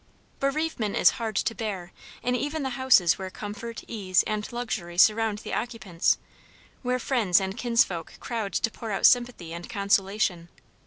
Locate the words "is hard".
0.97-1.35